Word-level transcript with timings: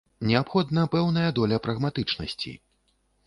Неабходна 0.27 0.85
пэўная 0.95 1.27
доля 1.39 1.59
прагматычнасці. 1.67 2.57